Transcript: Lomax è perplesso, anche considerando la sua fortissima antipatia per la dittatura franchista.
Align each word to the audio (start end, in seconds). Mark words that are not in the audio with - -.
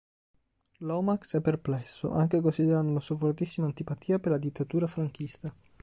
Lomax 0.79 1.35
è 1.37 1.41
perplesso, 1.41 2.09
anche 2.09 2.41
considerando 2.41 2.93
la 2.93 3.01
sua 3.01 3.17
fortissima 3.17 3.67
antipatia 3.67 4.17
per 4.17 4.31
la 4.31 4.39
dittatura 4.39 4.87
franchista. 4.87 5.55